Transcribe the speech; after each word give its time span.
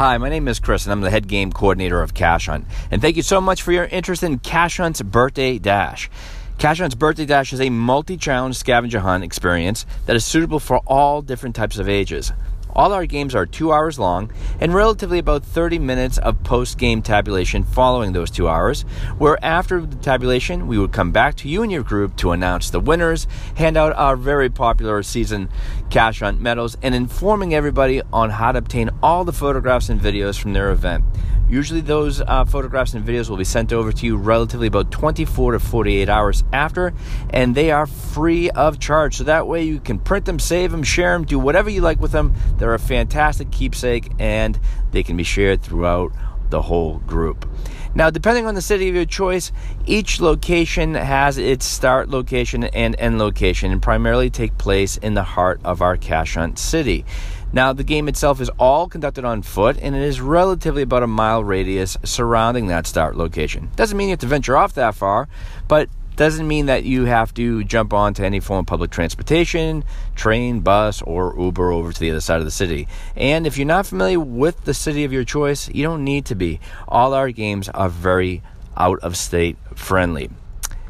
Hi, 0.00 0.16
my 0.16 0.30
name 0.30 0.48
is 0.48 0.60
Chris, 0.60 0.86
and 0.86 0.94
I'm 0.94 1.02
the 1.02 1.10
head 1.10 1.28
game 1.28 1.52
coordinator 1.52 2.00
of 2.00 2.14
Cash 2.14 2.46
Hunt. 2.46 2.64
And 2.90 3.02
thank 3.02 3.16
you 3.16 3.22
so 3.22 3.38
much 3.38 3.60
for 3.60 3.70
your 3.70 3.84
interest 3.84 4.22
in 4.22 4.38
Cash 4.38 4.78
Hunt's 4.78 5.02
Birthday 5.02 5.58
Dash. 5.58 6.08
Cash 6.56 6.78
Hunt's 6.78 6.94
Birthday 6.94 7.26
Dash 7.26 7.52
is 7.52 7.60
a 7.60 7.68
multi 7.68 8.16
challenge 8.16 8.56
scavenger 8.56 9.00
hunt 9.00 9.24
experience 9.24 9.84
that 10.06 10.16
is 10.16 10.24
suitable 10.24 10.58
for 10.58 10.78
all 10.86 11.20
different 11.20 11.54
types 11.54 11.78
of 11.78 11.86
ages. 11.86 12.32
All 12.74 12.92
our 12.92 13.06
games 13.06 13.34
are 13.34 13.46
two 13.46 13.72
hours 13.72 13.98
long 13.98 14.32
and 14.60 14.74
relatively 14.74 15.18
about 15.18 15.44
30 15.44 15.78
minutes 15.78 16.18
of 16.18 16.42
post 16.42 16.78
game 16.78 17.02
tabulation 17.02 17.62
following 17.64 18.12
those 18.12 18.30
two 18.30 18.48
hours, 18.48 18.82
where 19.18 19.42
after 19.44 19.80
the 19.80 19.96
tabulation, 19.96 20.66
we 20.66 20.78
would 20.78 20.92
come 20.92 21.12
back 21.12 21.34
to 21.36 21.48
you 21.48 21.62
and 21.62 21.72
your 21.72 21.82
group 21.82 22.16
to 22.16 22.32
announce 22.32 22.70
the 22.70 22.80
winners, 22.80 23.26
hand 23.56 23.76
out 23.76 23.94
our 23.96 24.16
very 24.16 24.50
popular 24.50 25.02
season 25.02 25.48
cash 25.90 26.20
hunt 26.20 26.40
medals, 26.40 26.76
and 26.82 26.94
informing 26.94 27.54
everybody 27.54 28.02
on 28.12 28.30
how 28.30 28.52
to 28.52 28.58
obtain 28.58 28.90
all 29.02 29.24
the 29.24 29.32
photographs 29.32 29.88
and 29.88 30.00
videos 30.00 30.38
from 30.38 30.52
their 30.52 30.70
event. 30.70 31.04
Usually, 31.50 31.80
those 31.80 32.20
uh, 32.20 32.44
photographs 32.44 32.94
and 32.94 33.04
videos 33.04 33.28
will 33.28 33.36
be 33.36 33.42
sent 33.44 33.72
over 33.72 33.90
to 33.90 34.06
you 34.06 34.16
relatively 34.16 34.68
about 34.68 34.92
24 34.92 35.52
to 35.52 35.58
48 35.58 36.08
hours 36.08 36.44
after, 36.52 36.94
and 37.30 37.56
they 37.56 37.72
are 37.72 37.86
free 37.86 38.50
of 38.50 38.78
charge. 38.78 39.16
So 39.16 39.24
that 39.24 39.48
way 39.48 39.64
you 39.64 39.80
can 39.80 39.98
print 39.98 40.26
them, 40.26 40.38
save 40.38 40.70
them, 40.70 40.84
share 40.84 41.12
them, 41.12 41.24
do 41.24 41.40
whatever 41.40 41.68
you 41.68 41.80
like 41.80 42.00
with 42.00 42.12
them. 42.12 42.34
They're 42.58 42.74
a 42.74 42.78
fantastic 42.78 43.50
keepsake, 43.50 44.12
and 44.20 44.60
they 44.92 45.02
can 45.02 45.16
be 45.16 45.24
shared 45.24 45.60
throughout 45.60 46.12
the 46.50 46.62
whole 46.62 46.98
group. 46.98 47.48
Now, 47.92 48.10
depending 48.10 48.46
on 48.46 48.54
the 48.54 48.62
city 48.62 48.88
of 48.88 48.94
your 48.94 49.04
choice, 49.04 49.50
each 49.84 50.20
location 50.20 50.94
has 50.94 51.38
its 51.38 51.64
start 51.64 52.08
location 52.08 52.62
and 52.62 52.94
end 53.00 53.18
location 53.18 53.72
and 53.72 53.82
primarily 53.82 54.30
take 54.30 54.56
place 54.58 54.96
in 54.96 55.14
the 55.14 55.24
heart 55.24 55.60
of 55.64 55.82
our 55.82 55.96
cash 55.96 56.34
hunt 56.34 56.58
city. 56.60 57.04
Now, 57.52 57.72
the 57.72 57.84
game 57.84 58.08
itself 58.08 58.40
is 58.40 58.48
all 58.58 58.88
conducted 58.88 59.24
on 59.24 59.42
foot 59.42 59.76
and 59.80 59.96
it 59.96 60.02
is 60.02 60.20
relatively 60.20 60.82
about 60.82 61.02
a 61.02 61.08
mile 61.08 61.42
radius 61.42 61.96
surrounding 62.04 62.68
that 62.68 62.86
start 62.86 63.16
location. 63.16 63.70
Doesn't 63.76 63.96
mean 63.96 64.08
you 64.08 64.12
have 64.12 64.20
to 64.20 64.26
venture 64.26 64.56
off 64.56 64.74
that 64.74 64.94
far, 64.94 65.28
but 65.66 65.88
doesn't 66.14 66.46
mean 66.46 66.66
that 66.66 66.84
you 66.84 67.06
have 67.06 67.32
to 67.34 67.64
jump 67.64 67.92
onto 67.92 68.22
any 68.22 68.40
form 68.40 68.60
of 68.60 68.66
public 68.66 68.90
transportation, 68.90 69.82
train, 70.14 70.60
bus, 70.60 71.02
or 71.02 71.34
Uber 71.38 71.72
over 71.72 71.92
to 71.92 71.98
the 71.98 72.10
other 72.10 72.20
side 72.20 72.38
of 72.38 72.44
the 72.44 72.50
city. 72.50 72.86
And 73.16 73.46
if 73.46 73.56
you're 73.56 73.66
not 73.66 73.86
familiar 73.86 74.20
with 74.20 74.64
the 74.64 74.74
city 74.74 75.04
of 75.04 75.12
your 75.12 75.24
choice, 75.24 75.68
you 75.70 75.82
don't 75.82 76.04
need 76.04 76.26
to 76.26 76.34
be. 76.34 76.60
All 76.86 77.14
our 77.14 77.30
games 77.30 77.68
are 77.70 77.88
very 77.88 78.42
out 78.76 78.98
of 79.00 79.16
state 79.16 79.56
friendly. 79.74 80.30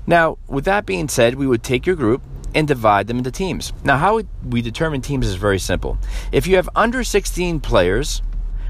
Now, 0.07 0.39
with 0.49 0.65
that 0.65 0.85
being 0.85 1.09
said, 1.09 1.37
we 1.37 1.47
would 1.47 1.63
take 1.63 1.87
your 1.87 1.97
group 1.97 2.23
and 2.55 2.67
divide 2.69 3.07
them 3.07 3.19
into 3.19 3.31
teams. 3.31 3.73
Now, 3.85 3.97
how 3.97 4.23
we 4.45 4.63
determine 4.63 5.01
teams 5.01 5.27
is 5.27 5.35
very 5.35 5.59
simple. 5.59 5.99
If 6.33 6.47
you 6.47 6.57
have 6.57 6.69
under 6.75 7.05
16 7.05 7.61
players, 7.61 8.23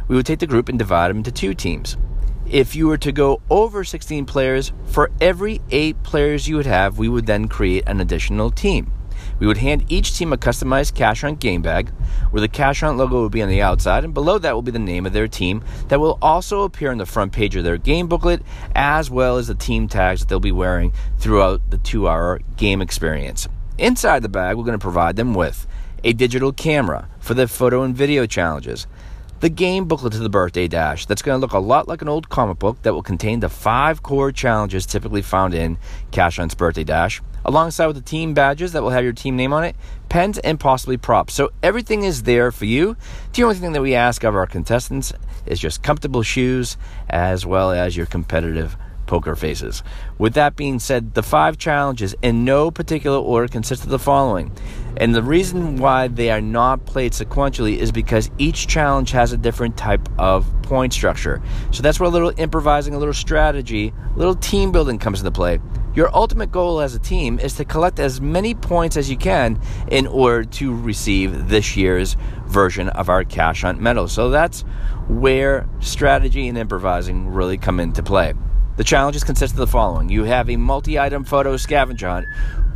we 0.09 0.17
would 0.17 0.27
take 0.27 0.41
the 0.41 0.47
group 0.47 0.69
and 0.69 0.79
divide 0.79 1.09
them 1.09 1.19
into 1.19 1.33
two 1.33 1.55
teams. 1.55 1.97
If 2.47 2.75
you 2.75 2.89
were 2.89 2.99
to 2.99 3.13
go 3.13 3.41
over 3.49 3.85
16 3.85 4.27
players, 4.27 4.73
for 4.87 5.11
every 5.21 5.61
eight 5.71 6.03
players 6.03 6.49
you 6.49 6.57
would 6.57 6.67
have, 6.67 6.99
we 6.99 7.09
would 7.09 7.27
then 7.27 7.47
create 7.47 7.85
an 7.87 8.01
additional 8.01 8.51
team. 8.51 8.93
We 9.39 9.47
would 9.47 9.59
hand 9.59 9.85
each 9.89 10.17
team 10.17 10.33
a 10.33 10.37
customized 10.37 10.95
Cash 10.95 11.21
Hunt 11.23 11.39
game 11.39 11.63
bag, 11.63 11.91
where 12.31 12.41
the 12.41 12.49
Cash 12.49 12.81
Hunt 12.81 12.99
logo 12.99 13.23
would 13.23 13.33
be 13.33 13.43
on 13.43 13.49
the 13.49 13.63
outside, 13.63 14.05
and 14.05 14.13
below 14.13 14.39
that 14.39 14.55
will 14.55 14.63
be 14.63 14.71
the 14.71 14.79
name 14.79 15.07
of 15.07 15.13
their 15.13 15.29
team 15.29 15.63
that 15.89 16.01
will 16.01 16.19
also 16.21 16.63
appear 16.63 16.91
on 16.91 16.99
the 16.99 17.07
front 17.07 17.33
page 17.33 17.57
of 17.57 17.65
their 17.65 17.79
game 17.79 18.09
booklet, 18.09 18.43
as 18.75 19.11
well 19.11 19.37
as 19.37 19.47
the 19.47 19.55
team 19.55 19.89
tags 19.89 20.21
that 20.21 20.29
they'll 20.29 20.41
be 20.41 20.53
wearing 20.53 20.93
throughout 21.19 21.71
the 21.71 21.79
two 21.79 22.09
hour 22.09 22.41
game 22.57 22.83
experience. 22.83 23.49
Inside 23.81 24.21
the 24.21 24.29
bag, 24.29 24.59
we're 24.59 24.65
going 24.65 24.79
to 24.79 24.83
provide 24.83 25.17
them 25.17 25.33
with 25.33 25.67
a 26.05 26.13
digital 26.13 26.53
camera 26.53 27.09
for 27.19 27.33
the 27.33 27.49
photo 27.49 27.83
and 27.83 27.97
video 27.97 28.27
challenges, 28.27 28.87
the 29.41 29.49
game 29.49 29.87
booklet 29.87 30.13
to 30.13 30.19
the 30.19 30.29
birthday 30.29 30.69
dash 30.69 31.07
that's 31.07 31.23
going 31.23 31.37
to 31.37 31.41
look 31.41 31.55
a 31.55 31.59
lot 31.59 31.89
like 31.89 32.03
an 32.03 32.09
old 32.09 32.29
comic 32.29 32.59
book 32.59 32.83
that 32.83 32.93
will 32.93 33.03
contain 33.03 33.41
the 33.41 33.49
five 33.49 34.03
core 34.03 34.33
challenges 34.33 34.85
typically 34.85 35.23
found 35.23 35.55
in 35.55 35.79
Cash 36.11 36.37
Hunt's 36.37 36.55
birthday 36.55 36.85
dash, 36.85 37.23
alongside 37.43 37.87
with 37.87 37.97
the 37.97 38.03
team 38.03 38.35
badges 38.35 38.73
that 38.73 38.83
will 38.83 38.91
have 38.91 39.03
your 39.03 39.15
team 39.15 39.35
name 39.35 39.55
on 39.55 39.65
it, 39.65 39.75
pens, 40.11 40.37
and 40.37 40.61
possibly 40.61 40.99
props. 40.99 41.33
So 41.33 41.49
everything 41.63 42.03
is 42.03 42.25
there 42.25 42.53
for 42.53 42.67
you. 42.67 42.99
The 43.33 43.45
only 43.45 43.55
thing 43.55 43.73
that 43.73 43.81
we 43.81 43.95
ask 43.95 44.25
of 44.25 44.35
our 44.35 44.47
contestants 44.47 45.15
is 45.47 45.59
just 45.59 45.83
comfortable 45.83 46.23
shoes 46.23 46.77
as 47.09 47.47
well 47.47 47.71
as 47.71 47.97
your 47.97 48.05
competitive 48.05 48.77
poker 49.11 49.35
faces. 49.35 49.83
With 50.19 50.35
that 50.35 50.55
being 50.55 50.79
said, 50.79 51.15
the 51.15 51.23
five 51.23 51.59
challenges 51.59 52.15
in 52.23 52.45
no 52.45 52.71
particular 52.71 53.19
order 53.19 53.49
consist 53.49 53.83
of 53.83 53.91
the 53.91 53.99
following. 53.99 54.53
And 54.97 55.13
the 55.13 55.23
reason 55.23 55.79
why 55.79 56.07
they 56.07 56.31
are 56.31 56.41
not 56.41 56.87
played 56.87 57.13
sequentially 57.13 57.77
is 57.77 57.91
because 57.91 58.31
each 58.39 58.69
challenge 58.69 59.11
has 59.11 59.33
a 59.33 59.37
different 59.37 59.77
type 59.77 60.09
of 60.17 60.47
point 60.63 60.93
structure. 60.93 61.43
So 61.73 61.83
that's 61.83 61.99
where 61.99 62.09
a 62.09 62.13
little 62.13 62.33
improvising, 62.37 62.95
a 62.95 62.99
little 62.99 63.13
strategy, 63.13 63.93
a 64.15 64.19
little 64.19 64.37
team 64.37 64.71
building 64.71 65.01
comes 65.01 65.19
into 65.19 65.33
play. 65.33 65.59
Your 65.93 66.15
ultimate 66.15 66.53
goal 66.53 66.81
as 66.81 66.95
a 66.95 67.01
team 67.01 67.41
is 67.41 67.55
to 67.55 67.65
collect 67.65 67.99
as 67.99 68.21
many 68.21 68.55
points 68.55 68.97
as 68.97 69.11
you 69.11 69.17
can 69.17 69.61
in 69.89 70.07
order 70.07 70.45
to 70.45 70.73
receive 70.73 71.49
this 71.49 71.77
year's 71.77 72.17
version 72.47 72.89
of 72.91 73.09
our 73.09 73.25
cash 73.25 73.63
hunt 73.63 73.81
medal. 73.81 74.07
So 74.07 74.31
that's 74.31 74.61
where 75.09 75.69
strategy 75.81 76.47
and 76.47 76.57
improvising 76.57 77.27
really 77.27 77.59
come 77.59 77.81
into 77.81 78.05
play. 78.05 78.35
The 78.81 78.85
challenges 78.85 79.25
consist 79.25 79.53
of 79.53 79.59
the 79.59 79.67
following 79.67 80.09
you 80.09 80.25
have 80.25 80.49
a 80.49 80.57
multi 80.57 80.99
item 80.99 81.23
photo 81.23 81.59
scavenger 81.59 82.09
hunt 82.09 82.27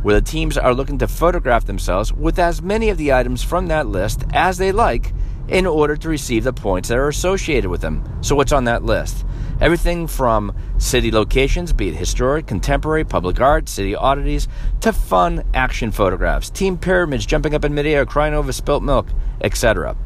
where 0.03 0.13
the 0.13 0.21
teams 0.21 0.55
are 0.55 0.71
looking 0.71 0.99
to 0.99 1.07
photograph 1.07 1.65
themselves 1.65 2.13
with 2.13 2.37
as 2.37 2.61
many 2.61 2.89
of 2.89 2.99
the 2.99 3.11
items 3.11 3.41
from 3.41 3.65
that 3.69 3.87
list 3.87 4.23
as 4.31 4.59
they 4.59 4.71
like 4.71 5.15
in 5.47 5.65
order 5.65 5.97
to 5.97 6.07
receive 6.07 6.43
the 6.43 6.53
points 6.53 6.89
that 6.89 6.99
are 6.99 7.07
associated 7.07 7.71
with 7.71 7.81
them. 7.81 8.03
So, 8.21 8.35
what's 8.35 8.51
on 8.51 8.65
that 8.65 8.83
list? 8.83 9.25
Everything 9.59 10.05
from 10.05 10.55
city 10.77 11.09
locations, 11.09 11.73
be 11.73 11.87
it 11.87 11.95
historic, 11.95 12.45
contemporary, 12.45 13.03
public 13.03 13.41
art, 13.41 13.67
city 13.67 13.95
oddities, 13.95 14.47
to 14.81 14.93
fun 14.93 15.43
action 15.55 15.89
photographs, 15.89 16.51
team 16.51 16.77
pyramids 16.77 17.25
jumping 17.25 17.55
up 17.55 17.65
in 17.65 17.73
midair, 17.73 18.05
crying 18.05 18.35
over 18.35 18.51
spilt 18.51 18.83
milk, 18.83 19.07
etc. 19.41 19.97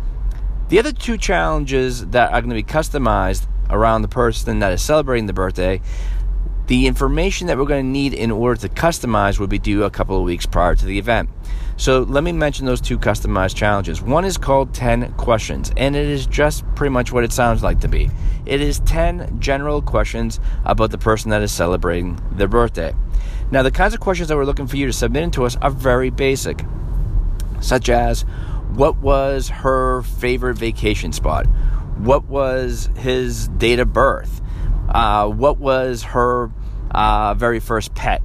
The 0.70 0.80
other 0.80 0.94
two 0.94 1.18
challenges 1.18 2.08
that 2.08 2.31
are 2.31 2.40
going 2.40 2.52
to 2.52 2.56
be 2.56 2.64
customized 2.64 3.48
around 3.69 4.02
the 4.02 4.07
person 4.07 4.59
that 4.59 4.72
is 4.74 4.81
celebrating 4.81 5.25
the 5.25 5.34
birthday, 5.34 5.81
the 6.68 6.85
information 6.85 7.47
that 7.47 7.57
we're 7.57 7.66
going 7.66 7.84
to 7.84 7.91
need 7.91 8.13
in 8.13 8.30
order 8.30 8.62
to 8.62 8.69
customize 8.69 9.40
will 9.40 9.47
be 9.47 9.57
due 9.57 9.84
a 9.84 9.90
couple 9.90 10.16
of 10.16 10.24
weeks 10.24 10.46
prior 10.46 10.75
to 10.75 10.85
the 10.85 11.00
event. 11.00 11.30
So 11.78 12.02
let 12.03 12.24
me 12.24 12.31
mention 12.31 12.66
those 12.66 12.81
two 12.81 13.00
customized 13.00 13.56
challenges. 13.56 14.02
One 14.02 14.25
is 14.25 14.38
called 14.38 14.74
10 14.74 15.13
questions, 15.13 15.72
and 15.78 15.96
it 15.96 16.06
is 16.06 16.28
just 16.28 16.63
pretty 16.75 16.91
much 16.91 17.12
what 17.12 17.24
it 17.24 17.31
sounds 17.31 17.63
like 17.63 17.80
to 17.80 17.88
be. 17.88 18.12
It 18.46 18.62
is 18.62 18.81
10 18.81 19.40
general 19.40 19.81
questions 19.81 20.40
about 20.66 20.91
the 20.91 20.97
person 20.97 21.31
that 21.31 21.41
is 21.41 21.51
celebrating 21.51 22.19
their 22.31 22.47
birthday. 22.47 22.94
Now, 23.50 23.63
the 23.63 23.72
kinds 23.72 23.94
of 23.94 24.00
questions 24.00 24.30
that 24.30 24.36
we're 24.36 24.46
looking 24.46 24.68
for 24.68 24.78
you 24.78 24.86
to 24.86 24.94
submit 24.94 25.24
into 25.24 25.46
us 25.46 25.56
are 25.56 25.72
very 25.72 26.12
basic, 26.12 26.63
such 27.62 27.90
as 27.90 28.22
what 28.74 28.97
was 28.97 29.50
her 29.50 30.03
favorite 30.03 30.57
vacation 30.57 31.12
spot? 31.13 31.47
What 32.00 32.26
was 32.26 32.90
his 32.98 33.48
date 33.50 33.80
of 33.80 33.92
birth, 33.94 34.42
uh, 34.90 35.28
what 35.28 35.58
was 35.60 36.04
her 36.04 36.52
uh, 36.92 37.34
very 37.34 37.60
first 37.60 37.94
pet, 37.94 38.22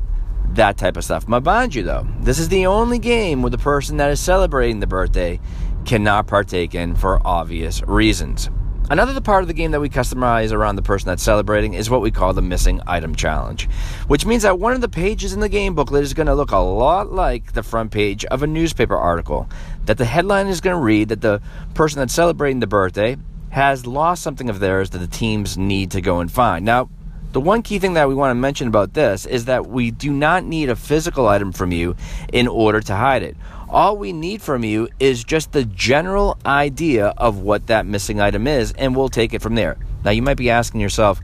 that 0.51 0.79
type 0.79 0.97
of 0.97 1.05
stuff. 1.05 1.27
Mind 1.29 1.75
you, 1.75 1.83
though, 1.83 2.07
this 2.21 2.39
is 2.39 2.49
the 2.49 2.67
only 2.67 2.99
game 2.99 3.43
where 3.43 3.51
the 3.51 3.59
person 3.59 3.97
that 3.99 4.11
is 4.11 4.21
celebrating 4.21 4.81
the 4.81 4.87
birthday 4.87 5.41
cannot 5.85 6.27
partake 6.27 6.75
in 6.75 6.95
for 6.95 7.21
obvious 7.27 7.83
reasons. 7.83 8.49
Another 8.91 9.19
part 9.21 9.43
of 9.43 9.49
the 9.49 9.55
game 9.55 9.71
that 9.71 9.81
we 9.81 9.89
customize 9.89 10.53
around 10.53 10.77
the 10.77 10.83
person 10.83 11.09
that's 11.09 11.23
celebrating 11.23 11.73
is 11.73 11.89
what 11.89 12.03
we 12.03 12.11
call 12.11 12.35
the 12.35 12.43
missing 12.43 12.83
item 12.87 13.15
challenge, 13.15 13.67
which 14.09 14.27
means 14.27 14.43
that 14.43 14.59
one 14.59 14.75
of 14.75 14.83
the 14.83 14.91
pages 14.91 15.33
in 15.33 15.41
the 15.41 15.49
game 15.49 15.75
booklet 15.75 16.03
is 16.03 16.13
going 16.13 16.27
to 16.27 16.35
look 16.35 16.51
a 16.51 16.59
lot 16.59 17.11
like 17.11 17.55
the 17.55 17.63
front 17.63 17.91
page 17.91 18.27
of 18.27 18.43
a 18.43 18.47
newspaper 18.47 18.97
article. 18.97 19.49
That 19.87 19.97
the 19.97 20.05
headline 20.05 20.49
is 20.49 20.61
going 20.61 20.77
to 20.77 20.83
read 20.83 21.09
that 21.09 21.23
the 21.23 21.41
person 21.73 21.99
that's 21.99 22.13
celebrating 22.13 22.61
the 22.61 22.67
birthday 22.67 23.17
has 23.55 23.87
lost 23.87 24.21
something 24.21 24.51
of 24.51 24.59
theirs 24.59 24.91
that 24.91 24.99
the 24.99 25.07
teams 25.07 25.57
need 25.57 25.93
to 25.93 26.01
go 26.01 26.19
and 26.19 26.33
find. 26.33 26.65
Now, 26.65 26.91
the 27.31 27.41
one 27.41 27.63
key 27.63 27.79
thing 27.79 27.95
that 27.95 28.09
we 28.09 28.15
want 28.17 28.33
to 28.33 28.35
mention 28.35 28.67
about 28.67 28.95
this 28.95 29.27
is 29.27 29.45
that 29.45 29.69
we 29.69 29.93
do 29.93 30.11
not 30.13 30.43
need 30.43 30.71
a 30.71 30.75
physical 30.75 31.29
item 31.29 31.53
from 31.53 31.71
you 31.71 31.95
in 32.33 32.49
order 32.49 32.81
to 32.81 32.97
hide 32.97 33.23
it. 33.23 33.37
All 33.69 33.97
we 33.97 34.13
need 34.13 34.43
from 34.43 34.65
you 34.65 34.89
is 34.99 35.23
just 35.23 35.53
the 35.53 35.65
general 35.67 36.37
idea 36.45 37.15
of 37.17 37.39
what 37.39 37.69
that 37.69 37.87
missing 37.87 38.21
item 38.21 38.49
is, 38.49 38.73
and 38.73 38.97
we'll 38.97 39.09
take 39.09 39.33
it 39.33 39.41
from 39.41 39.55
there. 39.55 39.77
Now, 40.05 40.11
you 40.11 40.23
might 40.23 40.37
be 40.37 40.51
asking 40.51 40.81
yourself, 40.81 41.21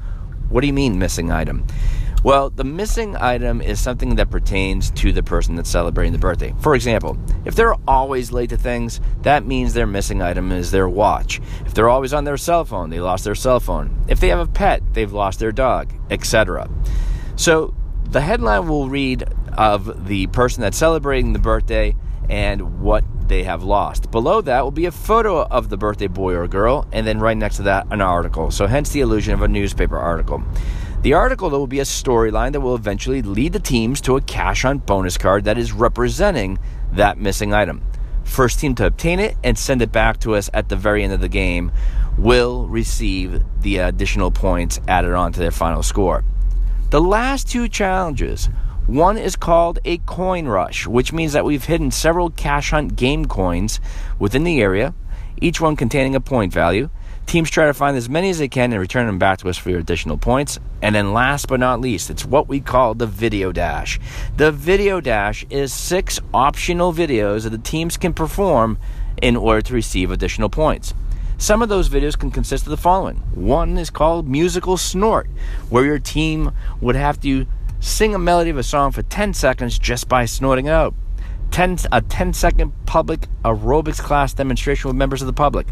what 0.50 0.61
do 0.61 0.69
you 0.69 0.73
mean 0.73 1.00
missing 1.00 1.33
item? 1.33 1.67
Well, 2.22 2.50
the 2.50 2.64
missing 2.64 3.17
item 3.17 3.62
is 3.62 3.81
something 3.81 4.17
that 4.17 4.31
pertains 4.31 4.90
to 4.90 5.11
the 5.11 5.22
person 5.22 5.56
that's 5.56 5.70
celebrating 5.70 6.12
the 6.12 6.19
birthday. 6.19 6.55
For 6.61 6.75
example, 6.75 7.17
if 7.46 7.55
they're 7.55 7.76
always 7.88 8.31
late 8.31 8.50
to 8.50 8.58
things, 8.58 9.00
that 9.22 9.46
means 9.46 9.72
their 9.72 9.87
missing 9.87 10.20
item 10.20 10.52
is 10.52 10.70
their 10.70 10.87
watch. 10.87 11.40
If 11.64 11.72
they're 11.72 11.88
always 11.88 12.12
on 12.12 12.25
their 12.25 12.37
cell 12.37 12.67
phone, 12.67 12.90
they 12.90 13.00
lost 13.00 13.25
their 13.25 13.34
cell 13.34 13.58
phone. 13.58 14.05
If 14.06 14.20
they 14.20 14.28
have 14.28 14.38
a 14.38 14.46
pet, 14.46 14.82
they've 14.93 15.11
lost 15.11 15.38
their 15.38 15.52
dog, 15.52 15.94
etc. 16.11 16.69
So 17.37 17.75
the 18.11 18.20
headline 18.20 18.69
will 18.69 18.90
read 18.90 19.25
of 19.56 20.06
the 20.06 20.26
person 20.26 20.61
that's 20.61 20.76
celebrating 20.76 21.32
the 21.32 21.38
birthday 21.38 21.96
and 22.28 22.81
what 22.82 23.02
they 23.28 23.44
have 23.44 23.62
lost. 23.62 24.11
Below 24.11 24.43
that 24.43 24.62
will 24.62 24.70
be 24.70 24.84
a 24.84 24.93
photo 24.93 25.43
of 25.43 25.70
the 25.70 25.76
birthday 25.78 26.06
boy 26.06 26.34
or 26.34 26.46
girl, 26.46 26.87
and 26.93 27.06
then 27.06 27.19
right 27.19 27.37
next 27.37 27.56
to 27.56 27.62
that, 27.62 27.87
an 27.90 28.02
article. 28.02 28.50
So, 28.50 28.66
hence 28.66 28.90
the 28.90 29.00
illusion 29.00 29.32
of 29.32 29.43
a 29.43 29.49
newspaper 29.49 29.96
article. 29.96 30.43
The 31.02 31.14
article, 31.14 31.49
though, 31.49 31.61
will 31.61 31.67
be 31.67 31.81
a 31.81 31.85
storyline 31.85 32.52
that 32.52 32.61
will 32.61 32.75
eventually 32.75 33.23
lead 33.23 33.55
the 33.55 33.58
teams 33.58 34.02
to 34.02 34.17
a 34.17 34.20
cash 34.20 34.62
hunt 34.62 34.85
bonus 34.85 35.17
card 35.17 35.44
that 35.44 35.56
is 35.56 35.73
representing 35.73 36.58
that 36.93 37.17
missing 37.17 37.55
item. 37.55 37.82
First 38.25 38.61
team 38.61 38.75
to 38.75 38.87
obtain 38.87 39.19
it 39.19 39.35
and 39.43 39.56
send 39.56 39.81
it 39.81 39.93
back 39.93 40.20
to 40.20 40.35
us 40.35 40.50
at 40.52 40.69
the 40.69 40.76
very 40.76 41.02
end 41.02 41.14
of 41.14 41.23
the 41.23 41.29
game 41.29 41.73
will 42.19 42.69
receive 42.69 43.43
the 43.62 43.79
additional 43.79 44.31
points 44.31 44.79
added 44.87 45.14
on 45.14 45.32
to 45.32 45.41
their 45.41 45.50
final 45.50 45.82
score. 45.82 46.23
The 46.91 47.00
last 47.00 47.49
two 47.49 47.67
challenges 47.67 48.50
one 48.87 49.17
is 49.17 49.37
called 49.37 49.79
a 49.87 49.99
coin 49.99 50.49
rush, 50.49 50.87
which 50.87 51.14
means 51.14 51.32
that 51.32 51.44
we've 51.47 51.64
hidden 51.64 51.93
several 51.93 52.29
cash 52.29 52.73
hunt 52.73 52.97
game 52.97 53.25
coins 53.25 53.81
within 54.19 54.44
the 54.44 54.61
area, 54.61 54.94
each 55.41 55.62
one 55.62 55.76
containing 55.76 56.14
a 56.14 56.20
point 56.20 56.52
value. 56.52 56.91
Teams 57.31 57.49
try 57.49 57.67
to 57.67 57.75
find 57.75 57.97
as 57.97 58.09
many 58.09 58.29
as 58.29 58.41
they 58.41 58.49
can 58.49 58.73
and 58.73 58.81
return 58.81 59.06
them 59.06 59.17
back 59.17 59.38
to 59.38 59.49
us 59.49 59.56
for 59.56 59.71
your 59.71 59.79
additional 59.79 60.19
points. 60.19 60.59
And 60.82 60.97
then, 60.97 61.12
last 61.12 61.47
but 61.47 61.61
not 61.61 61.81
least, 61.81 62.11
it's 62.11 62.25
what 62.25 62.49
we 62.49 62.59
call 62.59 62.94
the 62.94 63.06
video 63.06 63.53
dash. 63.53 64.00
The 64.37 64.50
video 64.50 65.00
dash 65.00 65.47
is 65.49 65.73
six 65.73 66.19
optional 66.35 66.93
videos 66.93 67.44
that 67.44 67.50
the 67.50 67.59
teams 67.59 67.97
can 67.97 68.15
perform 68.15 68.79
in 69.23 69.37
order 69.37 69.62
to 69.62 69.75
receive 69.75 70.11
additional 70.11 70.49
points. 70.49 70.93
Some 71.38 71.62
of 71.62 71.69
those 71.69 71.88
videos 71.88 72.19
can 72.19 72.32
consist 72.32 72.65
of 72.65 72.71
the 72.71 72.77
following 72.77 73.19
one 73.33 73.79
is 73.79 73.91
called 73.91 74.26
Musical 74.26 74.76
Snort, 74.76 75.29
where 75.69 75.85
your 75.85 76.00
team 76.00 76.50
would 76.81 76.97
have 76.97 77.21
to 77.21 77.47
sing 77.79 78.12
a 78.12 78.19
melody 78.19 78.50
of 78.50 78.59
a 78.59 78.65
song 78.65 78.91
for 78.91 79.03
10 79.05 79.35
seconds 79.35 79.79
just 79.79 80.09
by 80.09 80.25
snorting 80.25 80.67
it 80.67 80.73
out. 80.73 80.94
10, 81.53 81.79
a 81.93 82.03
10 82.03 82.33
second 82.33 82.73
public 82.87 83.29
aerobics 83.44 84.00
class 84.00 84.35
demonstration 84.35 84.88
with 84.88 84.97
members 84.97 85.23
of 85.23 85.26
the 85.26 85.33
public, 85.33 85.69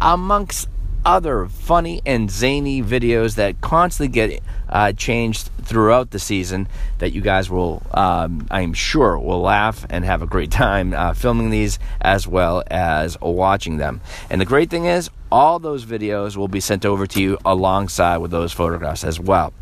amongst 0.00 0.68
other 1.04 1.46
funny 1.46 2.02
and 2.04 2.30
zany 2.30 2.82
videos 2.82 3.36
that 3.36 3.60
constantly 3.60 4.12
get 4.12 4.42
uh, 4.68 4.92
changed 4.92 5.50
throughout 5.62 6.10
the 6.10 6.18
season 6.18 6.68
that 6.98 7.12
you 7.12 7.20
guys 7.20 7.48
will, 7.48 7.82
um, 7.92 8.46
I'm 8.50 8.72
sure, 8.72 9.18
will 9.18 9.40
laugh 9.40 9.86
and 9.88 10.04
have 10.04 10.22
a 10.22 10.26
great 10.26 10.50
time 10.50 10.92
uh, 10.92 11.14
filming 11.14 11.50
these 11.50 11.78
as 12.00 12.26
well 12.26 12.62
as 12.70 13.18
watching 13.20 13.78
them. 13.78 14.00
And 14.28 14.40
the 14.40 14.44
great 14.46 14.70
thing 14.70 14.86
is, 14.86 15.10
all 15.32 15.58
those 15.58 15.84
videos 15.84 16.36
will 16.36 16.48
be 16.48 16.60
sent 16.60 16.84
over 16.84 17.06
to 17.06 17.22
you 17.22 17.38
alongside 17.44 18.18
with 18.18 18.30
those 18.30 18.52
photographs 18.52 19.04
as 19.04 19.20
well. 19.20 19.52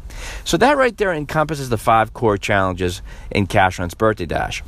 So 0.45 0.57
that 0.57 0.77
right 0.77 0.97
there 0.97 1.13
encompasses 1.13 1.69
the 1.69 1.79
five 1.79 2.15
core 2.15 2.39
challenges 2.39 3.03
in 3.31 3.47
Cash 3.47 3.77
Hunt's 3.77 3.95
Birthday 3.95 4.27
Dash. 4.27 4.63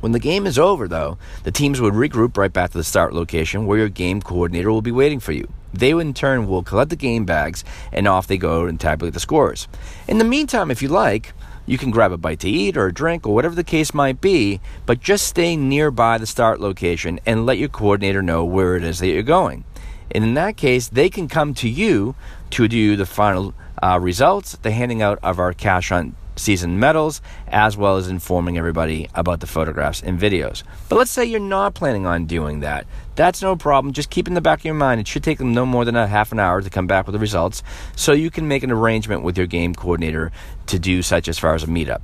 When 0.00 0.12
the 0.12 0.18
game 0.18 0.46
is 0.46 0.58
over, 0.58 0.88
though, 0.88 1.18
the 1.42 1.50
teams 1.50 1.80
would 1.80 1.94
regroup 1.94 2.36
right 2.36 2.52
back 2.52 2.70
to 2.70 2.78
the 2.78 2.84
start 2.84 3.12
location 3.12 3.66
where 3.66 3.78
your 3.78 3.88
game 3.88 4.22
coordinator 4.22 4.70
will 4.70 4.82
be 4.82 4.92
waiting 4.92 5.20
for 5.20 5.32
you. 5.32 5.48
They, 5.72 5.90
in 5.90 6.14
turn, 6.14 6.46
will 6.46 6.62
collect 6.62 6.90
the 6.90 6.96
game 6.96 7.24
bags 7.24 7.64
and 7.92 8.08
off 8.08 8.26
they 8.26 8.38
go 8.38 8.66
and 8.66 8.78
tabulate 8.78 9.14
the 9.14 9.20
scores. 9.20 9.68
In 10.08 10.18
the 10.18 10.24
meantime, 10.24 10.70
if 10.70 10.82
you 10.82 10.88
like, 10.88 11.32
you 11.66 11.78
can 11.78 11.90
grab 11.90 12.10
a 12.10 12.16
bite 12.16 12.40
to 12.40 12.48
eat 12.48 12.76
or 12.76 12.86
a 12.86 12.92
drink 12.92 13.26
or 13.26 13.34
whatever 13.34 13.54
the 13.54 13.62
case 13.62 13.94
might 13.94 14.20
be, 14.20 14.60
but 14.86 15.00
just 15.00 15.26
stay 15.26 15.56
nearby 15.56 16.18
the 16.18 16.26
start 16.26 16.60
location 16.60 17.20
and 17.24 17.46
let 17.46 17.58
your 17.58 17.68
coordinator 17.68 18.22
know 18.22 18.44
where 18.44 18.76
it 18.76 18.82
is 18.82 18.98
that 18.98 19.08
you're 19.08 19.22
going. 19.22 19.64
And 20.10 20.24
in 20.24 20.34
that 20.34 20.56
case, 20.56 20.88
they 20.88 21.08
can 21.08 21.28
come 21.28 21.54
to 21.54 21.68
you 21.68 22.16
to 22.50 22.66
do 22.66 22.96
the 22.96 23.06
final 23.06 23.54
uh, 23.80 23.98
results, 24.00 24.56
the 24.62 24.72
handing 24.72 25.00
out 25.00 25.20
of 25.22 25.38
our 25.38 25.52
cash 25.52 25.90
hunt 25.90 26.16
season 26.36 26.78
medals, 26.78 27.20
as 27.48 27.76
well 27.76 27.96
as 27.96 28.08
informing 28.08 28.58
everybody 28.58 29.08
about 29.14 29.40
the 29.40 29.46
photographs 29.46 30.02
and 30.02 30.18
videos. 30.18 30.62
But 30.88 30.96
let's 30.96 31.10
say 31.10 31.24
you're 31.24 31.40
not 31.40 31.74
planning 31.74 32.06
on 32.06 32.26
doing 32.26 32.60
that. 32.60 32.86
That's 33.16 33.42
no 33.42 33.56
problem. 33.56 33.92
Just 33.92 34.10
keep 34.10 34.28
in 34.28 34.34
the 34.34 34.40
back 34.40 34.60
of 34.60 34.64
your 34.64 34.74
mind. 34.74 35.00
It 35.00 35.08
should 35.08 35.24
take 35.24 35.38
them 35.38 35.52
no 35.52 35.66
more 35.66 35.84
than 35.84 35.96
a 35.96 36.06
half 36.06 36.32
an 36.32 36.38
hour 36.38 36.62
to 36.62 36.70
come 36.70 36.86
back 36.86 37.06
with 37.06 37.12
the 37.12 37.18
results, 37.18 37.62
so 37.96 38.12
you 38.12 38.30
can 38.30 38.48
make 38.48 38.62
an 38.62 38.70
arrangement 38.70 39.22
with 39.22 39.36
your 39.36 39.46
game 39.46 39.74
coordinator 39.74 40.32
to 40.66 40.78
do 40.78 41.02
such 41.02 41.28
as 41.28 41.38
far 41.38 41.54
as 41.54 41.64
a 41.64 41.66
meetup. 41.66 42.00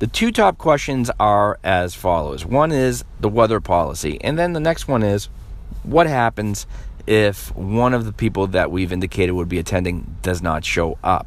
The 0.00 0.06
two 0.06 0.32
top 0.32 0.56
questions 0.56 1.10
are 1.20 1.58
as 1.62 1.94
follows 1.94 2.46
one 2.46 2.72
is 2.72 3.04
the 3.20 3.28
weather 3.28 3.60
policy, 3.60 4.18
and 4.22 4.38
then 4.38 4.54
the 4.54 4.60
next 4.60 4.88
one 4.88 5.02
is 5.02 5.28
what 5.82 6.06
happens 6.06 6.66
if 7.06 7.54
one 7.56 7.92
of 7.92 8.04
the 8.04 8.12
people 8.12 8.46
that 8.48 8.70
we've 8.70 8.92
indicated 8.92 9.32
would 9.32 9.48
be 9.48 9.58
attending 9.58 10.16
does 10.22 10.42
not 10.42 10.64
show 10.64 10.98
up. 11.02 11.26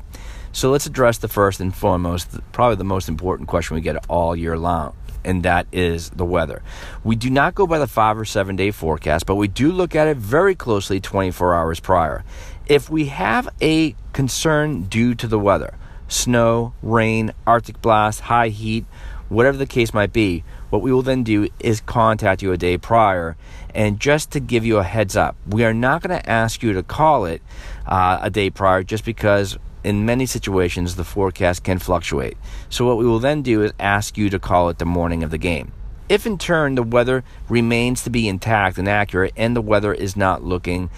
So 0.56 0.70
let's 0.70 0.86
address 0.86 1.18
the 1.18 1.28
first 1.28 1.60
and 1.60 1.76
foremost, 1.76 2.30
probably 2.52 2.76
the 2.76 2.84
most 2.84 3.10
important 3.10 3.50
question 3.50 3.74
we 3.74 3.82
get 3.82 4.06
all 4.08 4.36
year 4.36 4.56
long, 4.56 4.96
and 5.26 5.42
that 5.42 5.66
is 5.72 6.12
the 6.12 6.26
weather. 6.26 6.62
We 7.04 7.16
do 7.16 7.32
not 7.32 7.56
go 7.56 7.66
by 7.66 7.80
the 7.80 7.88
five 7.88 8.20
or 8.20 8.24
seven 8.24 8.56
day 8.56 8.70
forecast, 8.70 9.26
but 9.26 9.36
we 9.36 9.48
do 9.48 9.72
look 9.72 9.96
at 9.96 10.08
it 10.08 10.18
very 10.18 10.54
closely 10.54 11.00
24 11.00 11.56
hours 11.56 11.80
prior. 11.80 12.24
If 12.68 12.88
we 12.88 13.06
have 13.06 13.50
a 13.64 13.96
concern 14.14 14.84
due 14.84 15.16
to 15.16 15.28
the 15.28 15.40
weather, 15.40 15.74
snow, 16.08 16.74
rain, 16.84 17.34
Arctic 17.48 17.82
blast, 17.82 18.22
high 18.22 18.50
heat, 18.50 18.86
whatever 19.30 19.58
the 19.58 19.66
case 19.66 19.92
might 19.92 20.14
be, 20.14 20.44
what 20.70 20.84
we 20.84 20.94
will 20.94 21.02
then 21.02 21.24
do 21.24 21.48
is 21.60 21.82
contact 21.82 22.44
you 22.44 22.52
a 22.52 22.58
day 22.58 22.78
prior. 22.78 23.36
And 23.74 24.00
just 24.00 24.30
to 24.34 24.40
give 24.40 24.64
you 24.64 24.78
a 24.78 24.84
heads 24.84 25.16
up, 25.16 25.36
we 25.48 25.66
are 25.66 25.74
not 25.74 26.04
going 26.04 26.16
to 26.16 26.30
ask 26.30 26.62
you 26.62 26.74
to 26.74 26.84
call 26.84 27.26
it 27.26 27.42
uh, 27.88 28.20
a 28.22 28.30
day 28.30 28.52
prior 28.52 28.84
just 28.84 29.04
because 29.04 29.58
in 29.84 30.06
many 30.06 30.26
situations, 30.26 30.96
the 30.96 31.04
forecast 31.04 31.64
can 31.64 31.80
fluctuate. 31.80 32.38
So, 32.70 32.86
what 32.86 32.98
we 32.98 33.06
will 33.06 33.20
then 33.20 33.42
do 33.42 33.64
is 33.64 33.74
ask 33.80 34.18
you 34.18 34.30
to 34.30 34.40
call 34.40 34.70
it 34.70 34.78
the 34.78 34.86
morning 34.86 35.24
of 35.24 35.32
the 35.32 35.38
game. 35.38 35.72
If 36.10 36.26
in 36.26 36.38
turn 36.38 36.76
the 36.76 36.84
weather 36.84 37.24
remains 37.50 38.04
to 38.04 38.10
be 38.10 38.28
intact 38.28 38.78
and 38.78 38.88
accurate 38.88 39.34
and 39.38 39.56
the 39.56 39.62
weather 39.62 39.94
is 39.94 40.16
not 40.16 40.44
looking 40.44 40.90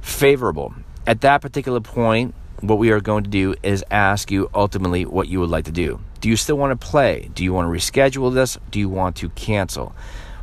favorable, 0.00 0.74
at 1.06 1.20
that 1.22 1.40
particular 1.40 1.80
point, 1.80 2.34
what 2.60 2.78
we 2.78 2.90
are 2.90 3.00
going 3.00 3.24
to 3.24 3.30
do 3.30 3.54
is 3.62 3.84
ask 3.90 4.30
you 4.30 4.50
ultimately 4.54 5.04
what 5.04 5.28
you 5.28 5.40
would 5.40 5.50
like 5.50 5.64
to 5.66 5.72
do. 5.72 6.00
Do 6.20 6.28
you 6.28 6.36
still 6.36 6.58
want 6.58 6.78
to 6.78 6.86
play? 6.86 7.30
Do 7.34 7.44
you 7.44 7.52
want 7.52 7.72
to 7.72 7.76
reschedule 7.76 8.34
this? 8.34 8.58
Do 8.70 8.80
you 8.80 8.88
want 8.88 9.16
to 9.16 9.28
cancel? 9.30 9.94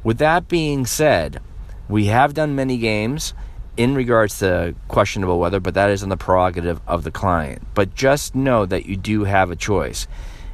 With 0.04 0.20
that 0.20 0.48
being 0.48 0.86
said, 0.86 1.42
we 1.90 2.06
have 2.06 2.34
done 2.34 2.56
many 2.56 2.78
games 2.78 3.34
in 3.78 3.96
regards 3.96 4.40
to 4.40 4.76
questionable 4.88 5.40
weather, 5.40 5.60
but 5.60 5.74
that 5.74 5.90
is 5.90 6.04
on 6.04 6.10
the 6.10 6.18
prerogative 6.18 6.80
of 6.88 7.04
the 7.04 7.12
client. 7.12 7.66
But 7.74 7.96
just 7.96 8.36
know 8.36 8.66
that 8.66 8.86
you 8.86 8.96
do 8.96 9.24
have 9.24 9.52
a 9.52 9.56
choice. 9.56 10.08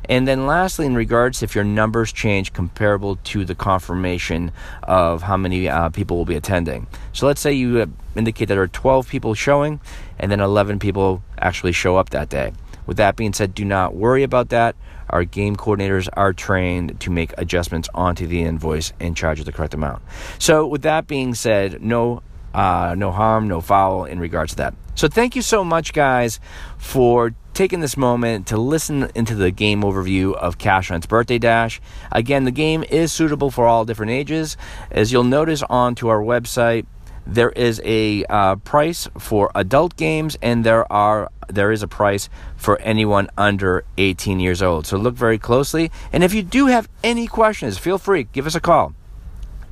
And 0.09 0.27
then, 0.27 0.47
lastly, 0.47 0.87
in 0.87 0.95
regards 0.95 1.43
if 1.43 1.53
your 1.53 1.63
numbers 1.63 2.11
change 2.11 2.53
comparable 2.53 3.17
to 3.17 3.45
the 3.45 3.55
confirmation 3.55 4.51
of 4.83 5.21
how 5.21 5.37
many 5.37 5.69
uh, 5.69 5.89
people 5.89 6.17
will 6.17 6.25
be 6.25 6.35
attending. 6.35 6.87
So, 7.13 7.27
let's 7.27 7.39
say 7.39 7.53
you 7.53 7.93
indicate 8.15 8.47
that 8.47 8.55
there 8.55 8.63
are 8.63 8.67
12 8.67 9.07
people 9.07 9.35
showing, 9.35 9.79
and 10.17 10.31
then 10.31 10.39
11 10.39 10.79
people 10.79 11.23
actually 11.37 11.71
show 11.71 11.97
up 11.97 12.09
that 12.09 12.29
day. 12.29 12.51
With 12.87 12.97
that 12.97 13.15
being 13.15 13.31
said, 13.31 13.53
do 13.53 13.63
not 13.63 13.95
worry 13.95 14.23
about 14.23 14.49
that. 14.49 14.75
Our 15.09 15.23
game 15.23 15.55
coordinators 15.55 16.09
are 16.13 16.33
trained 16.33 16.99
to 17.01 17.11
make 17.11 17.33
adjustments 17.37 17.87
onto 17.93 18.25
the 18.25 18.41
invoice 18.41 18.91
and 18.99 19.15
charge 19.15 19.43
the 19.43 19.51
correct 19.51 19.73
amount. 19.73 20.01
So, 20.39 20.65
with 20.65 20.81
that 20.81 21.05
being 21.07 21.35
said, 21.35 21.81
no 21.81 22.23
uh, 22.53 22.95
no 22.97 23.11
harm, 23.11 23.47
no 23.47 23.61
foul 23.61 24.05
in 24.05 24.19
regards 24.19 24.51
to 24.51 24.57
that. 24.57 24.73
So, 24.95 25.07
thank 25.07 25.35
you 25.35 25.41
so 25.41 25.63
much, 25.63 25.93
guys, 25.93 26.39
for 26.77 27.33
taking 27.53 27.79
this 27.79 27.97
moment 27.97 28.47
to 28.47 28.57
listen 28.57 29.09
into 29.15 29.35
the 29.35 29.51
game 29.51 29.81
overview 29.81 30.33
of 30.35 30.57
Cash 30.57 30.89
Hunt's 30.89 31.05
Birthday 31.05 31.37
Dash. 31.37 31.81
Again, 32.11 32.43
the 32.43 32.51
game 32.51 32.83
is 32.83 33.11
suitable 33.11 33.51
for 33.51 33.65
all 33.65 33.85
different 33.85 34.11
ages. 34.11 34.57
As 34.89 35.11
you'll 35.11 35.23
notice 35.23 35.63
onto 35.63 36.07
our 36.07 36.21
website, 36.21 36.85
there 37.25 37.51
is 37.51 37.81
a 37.85 38.25
uh, 38.25 38.55
price 38.57 39.07
for 39.17 39.51
adult 39.53 39.95
games, 39.95 40.37
and 40.41 40.63
there 40.63 40.91
are 40.91 41.29
there 41.49 41.71
is 41.71 41.83
a 41.83 41.87
price 41.87 42.29
for 42.55 42.79
anyone 42.81 43.29
under 43.37 43.83
18 43.97 44.39
years 44.39 44.61
old. 44.61 44.87
So 44.87 44.97
look 44.97 45.15
very 45.15 45.37
closely. 45.37 45.91
And 46.13 46.23
if 46.23 46.33
you 46.33 46.43
do 46.43 46.67
have 46.67 46.89
any 47.03 47.27
questions, 47.27 47.77
feel 47.77 47.97
free 47.97 48.23
give 48.23 48.47
us 48.47 48.55
a 48.55 48.61
call. 48.61 48.93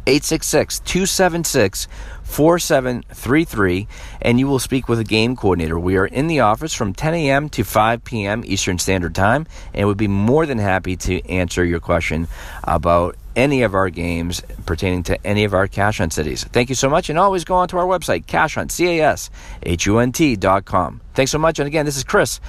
866 0.08 0.80
276 0.80 1.88
4733 2.30 3.88
and 4.22 4.40
you 4.40 4.48
will 4.48 4.60
speak 4.60 4.88
with 4.88 5.00
a 5.00 5.04
game 5.04 5.36
coordinator. 5.36 5.80
We 5.80 5.98
are 5.98 6.06
in 6.06 6.28
the 6.28 6.42
office 6.42 6.74
from 6.74 6.94
10 6.94 7.14
a.m. 7.16 7.50
to 7.50 7.64
5 7.64 8.04
p.m. 8.04 8.44
Eastern 8.46 8.78
Standard 8.78 9.16
Time 9.16 9.48
and 9.74 9.88
would 9.88 9.98
be 9.98 10.08
more 10.08 10.46
than 10.46 10.60
happy 10.60 10.96
to 10.96 11.28
answer 11.28 11.66
your 11.66 11.80
question 11.80 12.28
about 12.64 13.16
any 13.36 13.64
of 13.64 13.74
our 13.74 13.90
games 13.90 14.42
pertaining 14.66 15.04
to 15.04 15.26
any 15.26 15.44
of 15.44 15.54
our 15.54 15.68
Cash 15.68 15.98
Hunt 15.98 16.14
cities. 16.14 16.44
Thank 16.44 16.70
you 16.70 16.76
so 16.76 16.90
much 16.90 17.10
and 17.10 17.18
always 17.18 17.44
go 17.44 17.56
on 17.56 17.68
to 17.70 17.78
our 17.78 17.86
website, 17.86 18.26
cashhunt, 18.26 18.72
C-A-S-H-U-N-T 18.72 20.36
dot 20.36 20.66
com. 20.66 21.02
Thanks 21.16 21.32
so 21.32 21.40
much. 21.40 21.60
And 21.60 21.68
again, 21.68 21.86
this 21.86 21.98
is 21.98 22.04
Chris, 22.04 22.40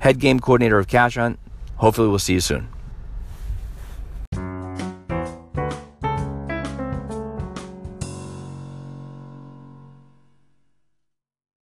head 0.00 0.18
game 0.18 0.38
coordinator 0.38 0.78
of 0.78 0.86
Cash 0.86 1.14
Hunt. 1.16 1.38
Hopefully 1.76 2.08
we'll 2.08 2.18
see 2.18 2.34
you 2.34 2.40
soon. 2.40 2.68